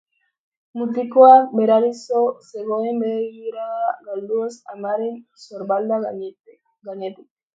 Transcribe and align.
Mutikoa 0.79 1.33
berari 1.57 1.91
so 2.05 2.21
zegoen 2.47 2.97
begirada 3.03 3.93
galduaz 4.07 4.55
amaren 4.75 5.15
sorbalda 5.45 6.03
gainetik. 6.07 7.23